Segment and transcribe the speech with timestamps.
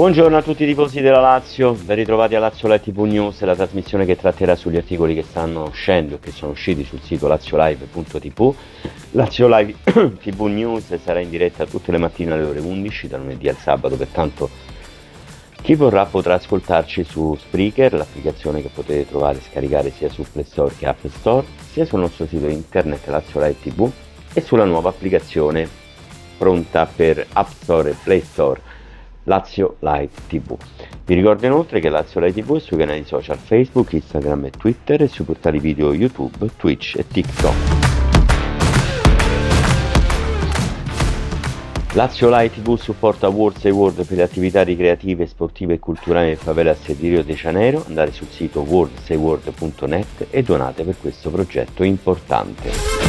[0.00, 3.54] Buongiorno a tutti i tifosi della Lazio, ben ritrovati a Lazio Live TV News, la
[3.54, 8.54] trasmissione che tratterà sugli articoli che stanno uscendo che sono usciti sul sito laziolive.tv.
[9.10, 9.74] Lazio Live
[10.22, 13.96] TV News sarà in diretta tutte le mattine alle ore 11, da lunedì al sabato,
[13.96, 14.48] pertanto
[15.60, 20.46] chi vorrà potrà ascoltarci su Spreaker, l'applicazione che potete trovare e scaricare sia su Play
[20.46, 23.90] Store che App Store, sia sul nostro sito internet Lazio Live TV
[24.32, 25.68] e sulla nuova applicazione
[26.38, 28.69] pronta per App Store e Play Store
[29.30, 30.56] Lazio Live TV.
[31.04, 35.02] Vi ricordo inoltre che Lazio Live TV è sui canali social Facebook, Instagram e Twitter
[35.02, 37.54] e sui portali video YouTube, Twitch e TikTok.
[41.92, 46.36] Lazio Live TV supporta Worlds e World per le attività ricreative, sportive e culturali nel
[46.36, 47.84] favelas di Rio de Janeiro.
[47.86, 52.99] Andate sul sito worldseaworld.net e donate per questo progetto importante.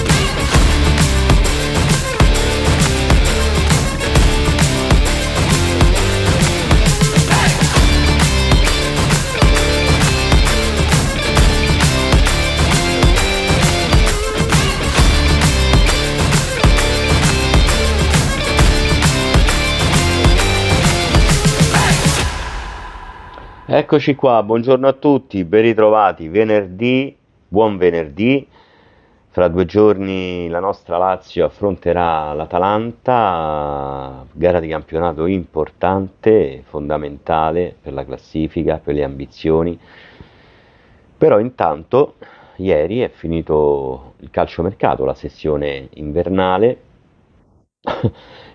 [23.73, 27.15] Eccoci qua, buongiorno a tutti, ben ritrovati, venerdì,
[27.47, 28.45] buon venerdì,
[29.29, 38.03] fra due giorni la nostra Lazio affronterà l'Atalanta, gara di campionato importante, fondamentale per la
[38.03, 39.79] classifica, per le ambizioni,
[41.17, 42.15] però intanto
[42.57, 46.81] ieri è finito il calciomercato, la sessione invernale,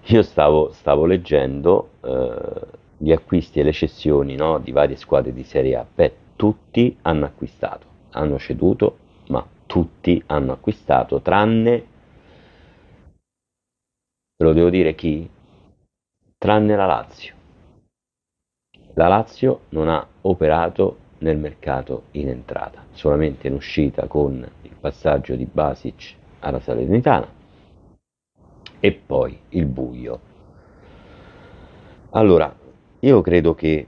[0.09, 1.89] io stavo, stavo leggendo...
[2.05, 6.97] Eh, gli acquisti e le cessioni no, di varie squadre di Serie A, beh, tutti
[7.03, 8.99] hanno acquistato, hanno ceduto,
[9.29, 11.87] ma tutti hanno acquistato, tranne,
[14.37, 15.29] ve lo devo dire chi?
[16.39, 17.35] Tranne la Lazio.
[18.95, 25.35] La Lazio non ha operato nel mercato in entrata, solamente in uscita con il passaggio
[25.35, 27.29] di Basic alla Salernitana
[28.81, 30.21] e poi il buio.
[32.11, 32.55] Allora,
[33.07, 33.87] io credo che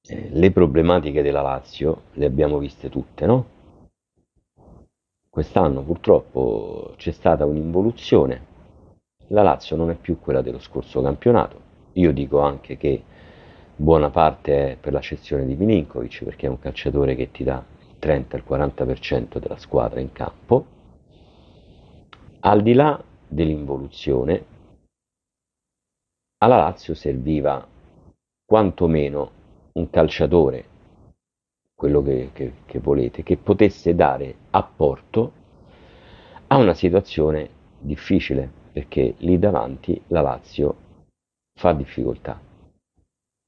[0.00, 3.46] eh, le problematiche della Lazio le abbiamo viste tutte, no?
[5.28, 8.46] Quest'anno purtroppo c'è stata un'involuzione,
[9.28, 11.60] la Lazio non è più quella dello scorso campionato,
[11.92, 13.02] io dico anche che
[13.76, 17.62] buona parte è per la cessione di Milinkovic perché è un calciatore che ti dà
[17.86, 20.64] il 30 il 40% della squadra in campo.
[22.40, 24.44] Al di là dell'involuzione,
[26.38, 27.76] alla Lazio serviva
[28.48, 29.30] quantomeno
[29.72, 30.64] un calciatore,
[31.74, 35.32] quello che, che, che volete, che potesse dare apporto
[36.46, 40.76] a una situazione difficile, perché lì davanti la Lazio
[41.60, 42.40] fa difficoltà,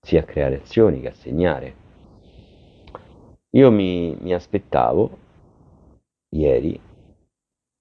[0.05, 1.75] sia a creare azioni che a segnare.
[3.53, 5.17] Io mi, mi aspettavo
[6.37, 6.79] ieri,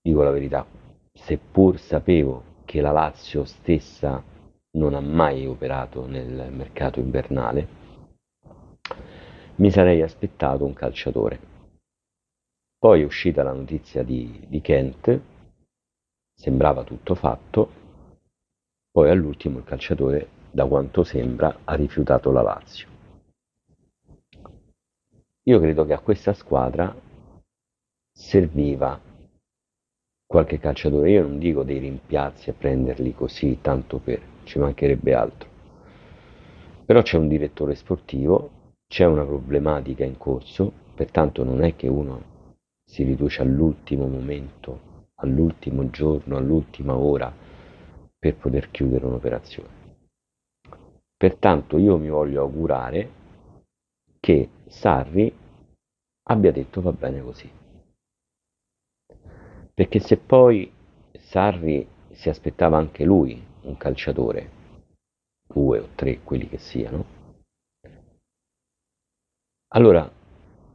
[0.02, 0.66] dico la verità,
[1.12, 4.24] seppur sapevo che la Lazio stessa
[4.72, 7.68] non ha mai operato nel mercato invernale,
[9.56, 11.40] mi sarei aspettato un calciatore.
[12.78, 15.22] Poi è uscita la notizia di, di Kent,
[16.34, 17.72] sembrava tutto fatto,
[18.92, 22.88] poi all'ultimo il calciatore, da quanto sembra, ha rifiutato la Lazio.
[25.44, 26.96] Io credo che a questa squadra
[28.12, 29.00] serviva
[30.26, 35.48] qualche calciatore, io non dico dei rimpiazzi a prenderli così, tanto per, ci mancherebbe altro.
[36.84, 42.38] Però c'è un direttore sportivo, c'è una problematica in corso, pertanto non è che uno
[42.84, 47.32] si riduce all'ultimo momento, all'ultimo giorno, all'ultima ora
[48.18, 49.78] per poter chiudere un'operazione.
[51.16, 53.10] Pertanto io mi voglio augurare
[54.20, 55.32] che Sarri
[56.24, 57.52] abbia detto va bene così.
[59.76, 60.72] Perché se poi
[61.12, 64.50] Sarri si aspettava anche lui un calciatore,
[65.48, 67.06] due o tre, quelli che siano,
[69.72, 70.10] allora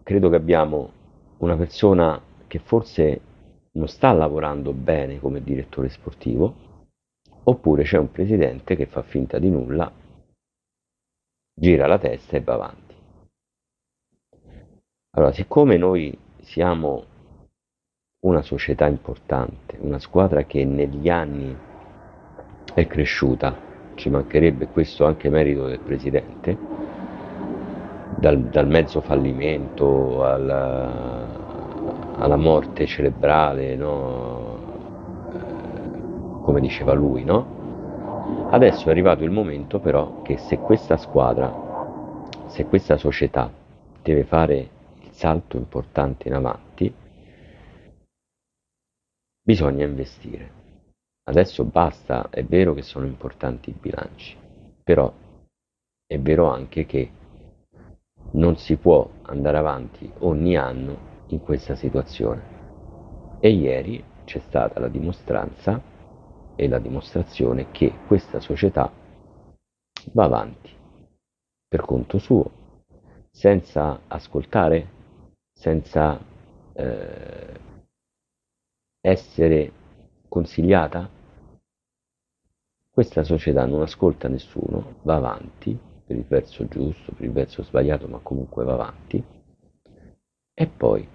[0.02, 0.92] credo che abbiamo
[1.38, 3.20] una persona che forse
[3.72, 6.54] non sta lavorando bene come direttore sportivo,
[7.44, 9.92] oppure c'è un presidente che fa finta di nulla,
[11.52, 12.94] gira la testa e va avanti.
[15.16, 17.04] Allora, siccome noi siamo
[18.24, 21.56] una società importante, una squadra che negli anni
[22.74, 23.56] è cresciuta,
[23.94, 26.58] ci mancherebbe questo anche merito del presidente,
[28.16, 31.26] dal, dal mezzo fallimento alla,
[32.18, 34.58] alla morte cerebrale, no?
[35.32, 37.62] eh, come diceva lui, no?
[38.50, 41.52] Adesso è arrivato il momento però che se questa squadra,
[42.46, 43.50] se questa società
[44.02, 44.56] deve fare
[45.00, 46.92] il salto importante in avanti,
[49.46, 50.63] Bisogna investire.
[51.26, 54.36] Adesso basta, è vero che sono importanti i bilanci,
[54.82, 55.10] però
[56.06, 57.10] è vero anche che
[58.32, 63.38] non si può andare avanti ogni anno in questa situazione.
[63.40, 65.80] E ieri c'è stata la dimostranza
[66.56, 68.90] e la dimostrazione che questa società
[70.12, 70.70] va avanti
[71.66, 72.50] per conto suo,
[73.30, 74.90] senza ascoltare,
[75.52, 76.20] senza
[76.74, 77.60] eh,
[79.00, 79.72] essere
[80.34, 81.08] consigliata?
[82.90, 88.08] Questa società non ascolta nessuno, va avanti per il verso giusto, per il verso sbagliato,
[88.08, 89.22] ma comunque va avanti.
[90.52, 91.08] E poi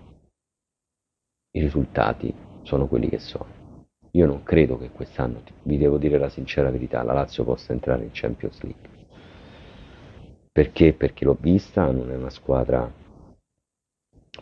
[1.51, 3.87] i risultati sono quelli che sono.
[4.11, 8.03] Io non credo che quest'anno, vi devo dire la sincera verità, la Lazio possa entrare
[8.03, 8.89] in Champions League.
[10.49, 10.93] Perché?
[10.93, 12.89] Perché l'ho vista, non è una squadra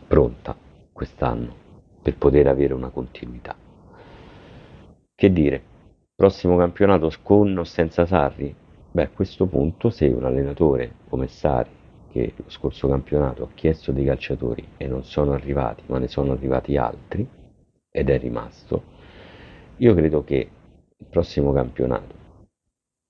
[0.06, 0.56] pronta
[0.92, 1.66] quest'anno
[2.00, 3.67] per poter avere una continuità.
[5.20, 5.60] Che dire,
[6.14, 8.54] prossimo campionato con o senza Sarri?
[8.92, 11.72] Beh, a questo punto se un allenatore come Sarri,
[12.12, 16.30] che lo scorso campionato ha chiesto dei calciatori e non sono arrivati, ma ne sono
[16.30, 17.28] arrivati altri,
[17.90, 18.80] ed è rimasto,
[19.78, 20.50] io credo che
[20.96, 22.14] il prossimo campionato,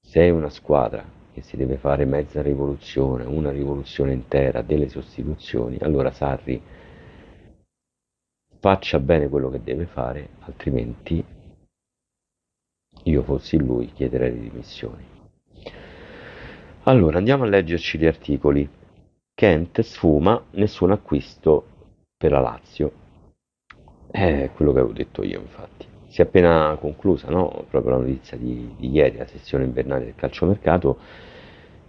[0.01, 5.77] se è una squadra che si deve fare mezza rivoluzione, una rivoluzione intera, delle sostituzioni,
[5.83, 6.59] allora Sarri
[8.61, 11.37] faccia bene quello che deve fare, altrimenti
[13.05, 15.05] io fossi lui chiederei le dimissioni.
[16.85, 18.69] Allora andiamo a leggerci gli articoli.
[19.35, 21.65] Kent sfuma, nessun acquisto
[22.17, 22.93] per la Lazio.
[24.11, 25.87] È quello che avevo detto io infatti.
[26.09, 27.67] Si è appena conclusa no?
[27.69, 30.99] proprio la notizia di, di ieri, la sessione invernale del calciomercato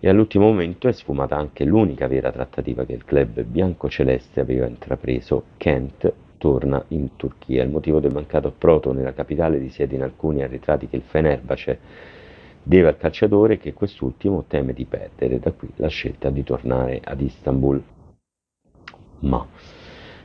[0.01, 5.43] e all'ultimo momento è sfumata anche l'unica vera trattativa che il club biancoceleste aveva intrapreso.
[5.57, 7.61] Kent torna in Turchia.
[7.61, 11.79] Il motivo del mancato approdo nella capitale risiede in alcuni arretrati che il Fenerbahce
[12.63, 17.21] deve al calciatore che quest'ultimo teme di perdere, da qui la scelta di tornare ad
[17.21, 17.83] Istanbul.
[19.19, 19.45] Ma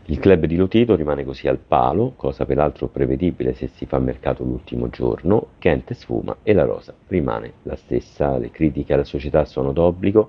[0.08, 4.44] il club di Lotito rimane così al palo, cosa peraltro prevedibile se si fa mercato
[4.44, 9.72] l'ultimo giorno, Kent sfuma e la rosa rimane la stessa, le critiche alla società sono
[9.72, 10.28] d'obbligo,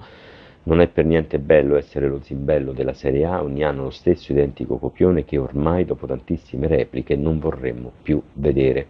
[0.66, 4.32] non è per niente bello essere lo zimbello della Serie A, ogni anno lo stesso
[4.32, 8.88] identico copione che ormai dopo tantissime repliche non vorremmo più vedere.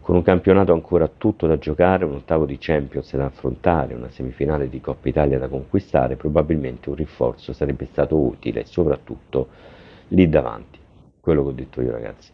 [0.00, 4.68] Con un campionato ancora tutto da giocare, un ottavo di Champions da affrontare, una semifinale
[4.68, 9.48] di Coppa Italia da conquistare, probabilmente un rinforzo sarebbe stato utile, soprattutto
[10.08, 10.78] lì davanti.
[11.20, 12.30] Quello che ho detto io ragazzi.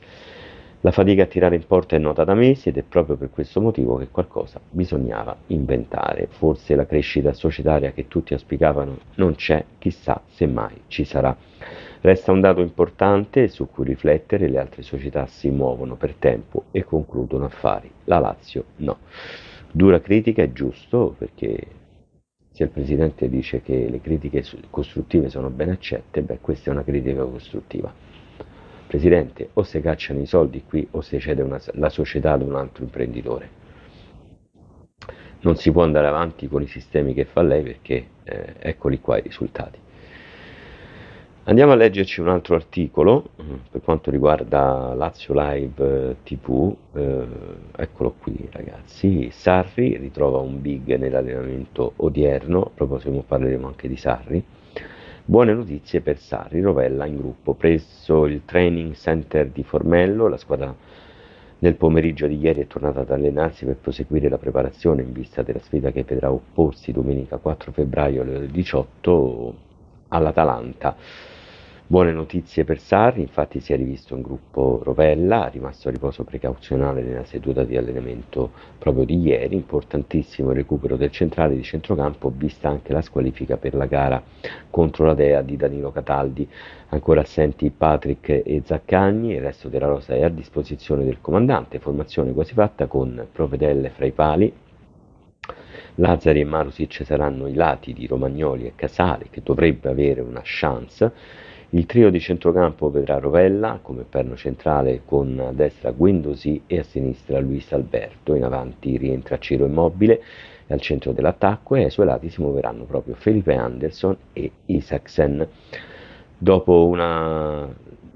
[0.83, 3.61] La fatica a tirare in porta è nota da mesi ed è proprio per questo
[3.61, 6.29] motivo che qualcosa bisognava inventare.
[6.31, 11.37] Forse la crescita societaria che tutti auspicavano non c'è, chissà se mai ci sarà.
[12.01, 16.85] Resta un dato importante su cui riflettere, le altre società si muovono per tempo e
[16.85, 18.99] concludono affari, la Lazio no.
[19.73, 21.59] Dura critica è giusto perché
[22.53, 26.85] se il Presidente dice che le critiche costruttive sono ben accette, beh questa è una
[26.85, 27.93] critica costruttiva.
[28.89, 32.57] Presidente, o si cacciano i soldi qui o si cede una, la società ad un
[32.57, 33.51] altro imprenditore.
[35.41, 39.19] Non si può andare avanti con i sistemi che fa lei perché eh, eccoli qua
[39.19, 39.79] i risultati.
[41.45, 47.27] Andiamo a leggerci un altro articolo mm, per quanto riguarda Lazio Live TV, eh,
[47.77, 54.45] eccolo qui ragazzi, Sarri ritrova un big nell'allenamento odierno, proprio se parleremo anche di Sarri,
[55.29, 60.75] buone notizie per Sarri, Rovella in gruppo, presso il training center di Formello, la squadra
[61.59, 65.59] nel pomeriggio di ieri è tornata ad allenarsi per proseguire la preparazione in vista della
[65.59, 69.55] sfida che vedrà opporsi domenica 4 febbraio alle 18
[70.09, 70.97] all'Atalanta.
[71.91, 77.01] Buone notizie per Sarri, infatti si è rivisto in gruppo Rovella, rimasto a riposo precauzionale
[77.01, 82.93] nella seduta di allenamento proprio di ieri, importantissimo recupero del centrale di centrocampo, vista anche
[82.93, 84.23] la squalifica per la gara
[84.69, 86.47] contro la Dea di Danilo Cataldi,
[86.91, 92.35] ancora assenti Patrick e Zaccagni, il resto della rosa è a disposizione del comandante, formazione
[92.35, 94.53] quasi fatta con Provedelle fra i pali,
[95.95, 101.47] Lazzari e Marusic saranno i lati di Romagnoli e Casale, che dovrebbe avere una chance,
[101.71, 106.83] il trio di centrocampo vedrà Rovella come perno centrale con a destra Guendouzi e a
[106.83, 110.23] sinistra Luis Alberto, in avanti rientra Ciro Immobile
[110.67, 115.47] e al centro dell'attacco e ai suoi lati si muoveranno proprio Felipe Anderson e Isaksen.
[116.39, 117.69] Dopo una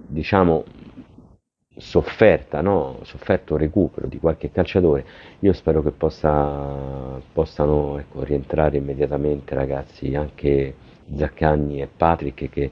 [0.06, 0.64] diciamo
[1.76, 3.00] sofferta, no?
[3.02, 5.04] sofferto recupero di qualche calciatore,
[5.40, 10.74] io spero che possa, possano ecco, rientrare immediatamente ragazzi anche
[11.14, 12.70] Zaccagni e Patrick che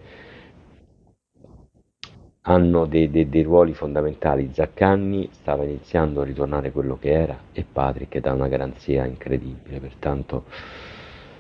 [2.50, 4.50] hanno dei, dei, dei, ruoli fondamentali.
[4.52, 10.45] Zaccanni stava iniziando a ritornare quello che era e Patrick dà una garanzia incredibile, pertanto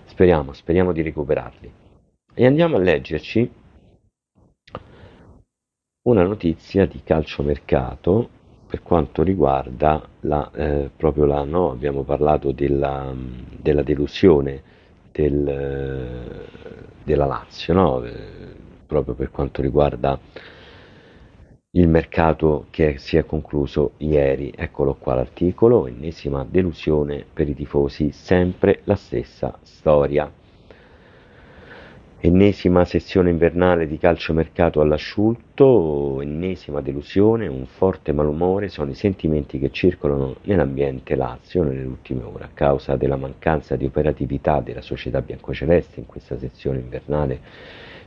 [0.04, 1.72] speriamo, speriamo di recuperarli.
[2.32, 3.50] E andiamo a leggerci
[6.02, 8.28] una notizia di calciomercato
[8.66, 13.12] per quanto riguarda la, eh, proprio la, no, abbiamo parlato della,
[13.60, 14.62] della delusione
[15.10, 16.46] del,
[17.02, 18.04] della Lazio, no?
[18.04, 18.12] eh,
[18.86, 20.18] proprio per quanto riguarda
[21.74, 28.10] il mercato che si è concluso ieri, eccolo qua l'articolo, ennesima delusione per i tifosi,
[28.10, 30.28] sempre la stessa storia.
[32.22, 39.70] Ennesima sessione invernale di calciomercato all'asciutto, ennesima delusione, un forte malumore sono i sentimenti che
[39.70, 46.00] circolano nell'ambiente Lazio nelle ultime ore a causa della mancanza di operatività della società biancoceleste
[46.00, 47.40] in questa sessione invernale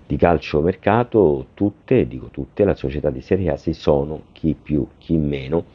[0.05, 5.17] di calciomercato tutte, dico tutte, la società di Serie A si sono, chi più chi
[5.17, 5.65] meno,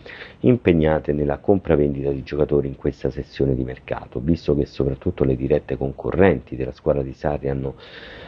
[0.41, 5.77] impegnate nella compravendita di giocatori in questa sessione di mercato, visto che soprattutto le dirette
[5.77, 7.75] concorrenti della squadra di Sarri hanno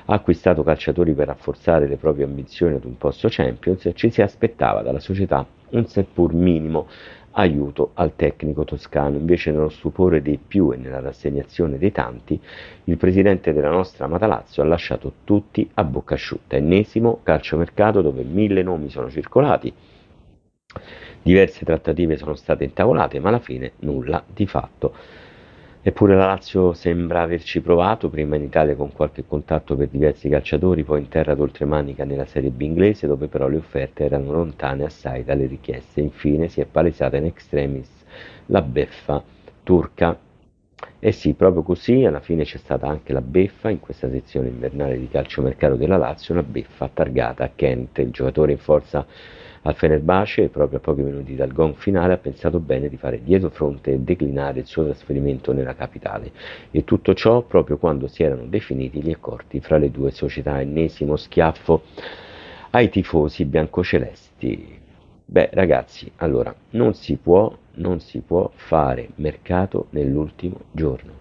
[0.07, 5.00] acquistato calciatori per rafforzare le proprie ambizioni ad un posto Champions, ci si aspettava dalla
[5.00, 6.88] società un seppur minimo
[7.32, 9.16] aiuto al tecnico toscano.
[9.16, 12.40] Invece nello stupore dei più e nella rassegnazione dei tanti,
[12.84, 16.56] il presidente della nostra amata Lazio ha lasciato tutti a bocca asciutta.
[16.56, 19.72] Ennesimo calciomercato dove mille nomi sono circolati,
[21.22, 24.94] diverse trattative sono state intavolate, ma alla fine nulla di fatto.
[25.82, 30.84] Eppure la Lazio sembra averci provato, prima in Italia con qualche contatto per diversi calciatori,
[30.84, 35.25] poi in terra d'oltremanica nella Serie B inglese, dove però le offerte erano lontane assai
[35.25, 36.02] dalle richieste.
[36.02, 37.88] Infine si è palesata in extremis
[38.46, 39.25] la beffa
[39.62, 40.18] turca.
[40.99, 44.99] E sì, proprio così, alla fine c'è stata anche la beffa in questa sezione invernale
[44.99, 49.06] di calciomercato della Lazio, una beffa targata a Kent, il giocatore in forza
[49.62, 53.50] al Fenerbahce, proprio a pochi minuti dal gong finale, ha pensato bene di fare dietro
[53.50, 56.33] fronte e declinare il suo trasferimento nella capitale.
[56.71, 60.61] E tutto ciò proprio quando si erano definiti gli accordi fra le due società.
[60.61, 61.83] Ennesimo schiaffo
[62.71, 64.79] ai tifosi biancocelesti.
[65.26, 71.12] Beh, ragazzi, allora non si può, non si può fare mercato nell'ultimo giorno.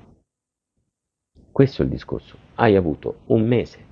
[1.51, 2.37] Questo è il discorso.
[2.55, 3.87] Hai avuto un mese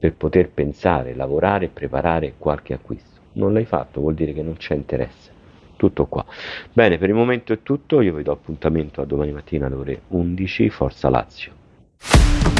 [0.00, 3.20] per poter pensare, lavorare e preparare qualche acquisto.
[3.32, 5.30] Non l'hai fatto, vuol dire che non c'è interesse.
[5.76, 6.24] Tutto qua.
[6.72, 10.00] Bene, per il momento è tutto, io vi do appuntamento a domani mattina alle ore
[10.08, 12.59] 11, Forza Lazio.